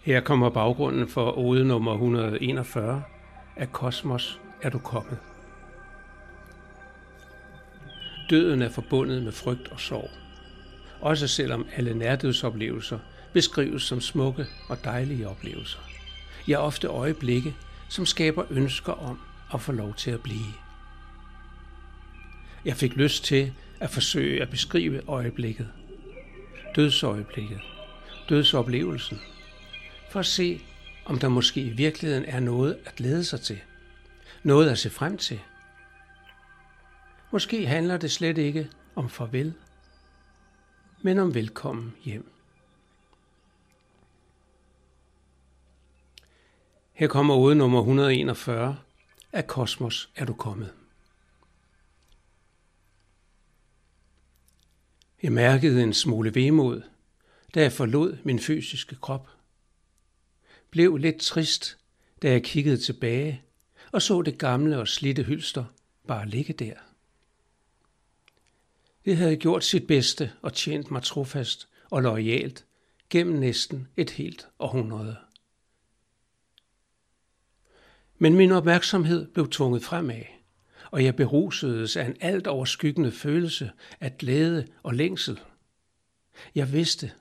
[0.00, 3.02] Her kommer baggrunden for ode nummer 141
[3.56, 5.18] af Kosmos er du kommet.
[8.30, 10.10] Døden er forbundet med frygt og sorg.
[11.00, 12.98] Også selvom alle nærdødsoplevelser
[13.32, 15.78] beskrives som smukke og dejlige oplevelser.
[16.48, 17.56] Ja, ofte øjeblikke,
[17.88, 19.18] som skaber ønsker om
[19.54, 20.54] at få lov til at blive.
[22.64, 25.68] Jeg fik lyst til at forsøge at beskrive øjeblikket.
[26.76, 27.60] Dødsøjeblikket.
[28.28, 29.20] Dødsoplevelsen.
[30.10, 30.60] For at se,
[31.04, 33.60] om der måske i virkeligheden er noget at glæde sig til.
[34.42, 35.40] Noget at se frem til.
[37.32, 39.54] Måske handler det slet ikke om farvel,
[41.02, 42.32] men om velkommen hjem.
[46.92, 48.78] Her kommer ode nummer 141
[49.32, 50.74] af Kosmos er du kommet.
[55.22, 56.82] Jeg mærkede en smule vemod,
[57.54, 59.39] da jeg forlod min fysiske krop.
[60.70, 61.78] Blev lidt trist,
[62.22, 63.42] da jeg kiggede tilbage
[63.92, 65.64] og så det gamle og slitte hylster
[66.06, 66.74] bare ligge der.
[69.04, 72.64] Det havde gjort sit bedste og tjent mig trofast og lojalt
[73.10, 75.16] gennem næsten et helt århundrede.
[78.18, 80.22] Men min opmærksomhed blev tvunget fremad,
[80.90, 85.40] og jeg berusedes af en alt overskyggende følelse af glæde og længsel.
[86.54, 87.12] Jeg vidste,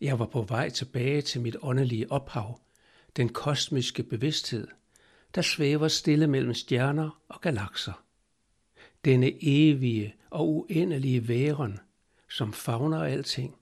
[0.00, 2.60] jeg var på vej tilbage til mit åndelige ophav,
[3.18, 4.68] den kosmiske bevidsthed,
[5.34, 8.04] der svæver stille mellem stjerner og galakser.
[9.04, 11.78] Denne evige og uendelige væren,
[12.30, 13.56] som favner alting,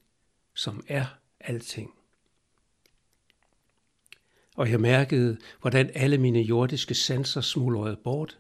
[0.55, 1.07] som er
[1.41, 1.97] alting
[4.57, 8.39] og jeg mærkede, hvordan alle mine jordiske sanser smuldrede bort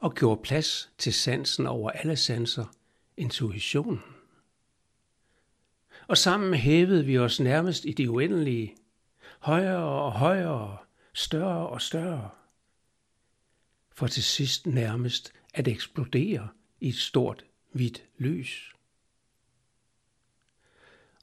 [0.00, 2.64] og gjorde plads til sansen over alle sanser,
[3.16, 4.02] intuitionen.
[6.08, 8.74] Og sammen hævede vi os nærmest i det uendelige,
[9.46, 10.78] højere og højere,
[11.12, 12.30] større og større,
[13.90, 16.48] for til sidst nærmest at eksplodere
[16.80, 18.72] i et stort, hvidt lys.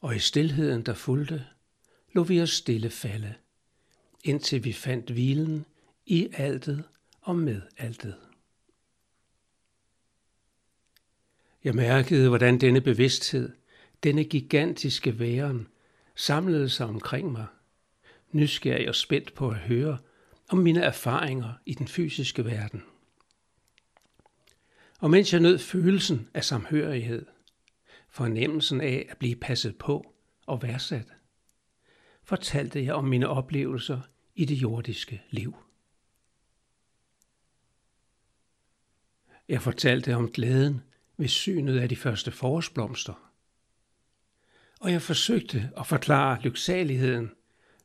[0.02, 1.46] Og i stilheden, der fulgte,
[2.14, 3.36] lå vi os stille falde
[4.24, 5.66] indtil vi fandt hvilen
[6.06, 6.84] i altet
[7.22, 8.16] og med altet.
[11.64, 13.52] Jeg mærkede, hvordan denne bevidsthed,
[14.04, 15.68] denne gigantiske væren,
[16.16, 17.48] samlede sig omkring mig,
[18.34, 19.98] nysgerrig og spændt på at høre
[20.50, 22.84] om mine erfaringer i den fysiske verden.
[25.00, 27.26] Og mens jeg nød følelsen af samhørighed,
[28.10, 30.14] fornemmelsen af at blive passet på
[30.46, 31.14] og værdsat,
[32.24, 34.02] fortalte jeg om mine oplevelser
[34.36, 35.56] i det jordiske liv.
[39.48, 40.82] Jeg fortalte om glæden
[41.18, 43.32] ved synet af de første forårsblomster.
[44.80, 47.32] Og jeg forsøgte at forklare lyksaligheden,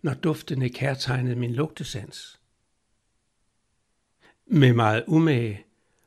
[0.03, 2.41] når duftene kærtegnede min lugtesans.
[4.47, 5.65] Med meget umage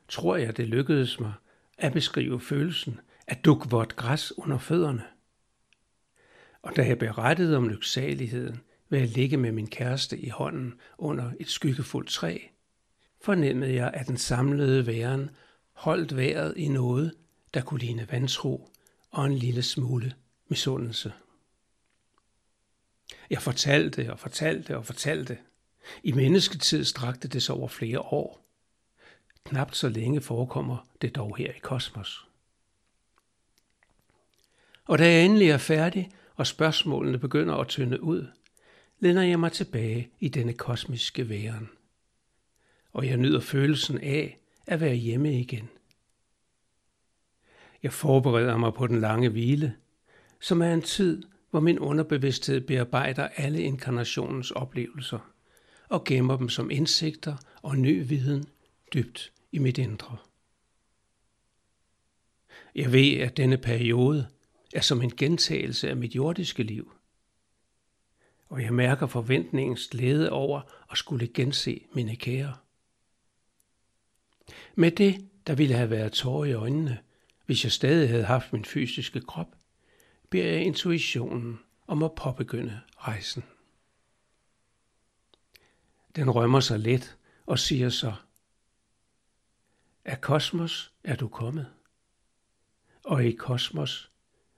[0.08, 1.32] tror jeg, det lykkedes mig
[1.78, 5.02] at beskrive følelsen af dukvort græs under fødderne.
[6.62, 11.32] Og da jeg berettede om lyksaligheden, ved at ligge med min kæreste i hånden under
[11.40, 12.38] et skyggefuldt træ,
[13.20, 15.30] fornemmede jeg, at den samlede væren
[15.72, 17.14] holdt vejret i noget,
[17.54, 18.68] der kunne ligne vantro
[19.10, 20.14] og en lille smule
[20.48, 21.12] misundelse.
[23.30, 25.38] Jeg fortalte og fortalte og fortalte.
[26.02, 28.42] I mennesketid strakte det sig over flere år.
[29.44, 32.26] Knapt så længe forekommer det dog her i kosmos.
[34.84, 38.26] Og da jeg endelig er færdig, og spørgsmålene begynder at tynde ud,
[39.00, 41.70] læner jeg mig tilbage i denne kosmiske væren.
[42.92, 45.68] Og jeg nyder følelsen af at være hjemme igen.
[47.82, 49.76] Jeg forbereder mig på den lange hvile,
[50.40, 55.18] som er en tid, hvor min underbevidsthed bearbejder alle inkarnationens oplevelser
[55.88, 58.44] og gemmer dem som indsigter og ny viden
[58.94, 60.16] dybt i mit indre.
[62.74, 64.28] Jeg ved, at denne periode
[64.74, 66.92] er som en gentagelse af mit jordiske liv–
[68.52, 70.60] og jeg mærker forventningens glæde over
[70.90, 72.54] at skulle gense mine kære.
[74.74, 76.98] Med det, der ville have været tårer i øjnene,
[77.46, 79.56] hvis jeg stadig havde haft min fysiske krop,
[80.32, 83.44] beder jeg intuitionen om at påbegynde rejsen.
[86.16, 88.14] Den rømmer sig let og siger så,
[90.04, 91.72] af kosmos er du kommet,
[93.04, 94.12] og i kosmos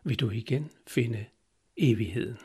[0.04, 1.26] vil du igen finde
[1.76, 2.38] evigheden.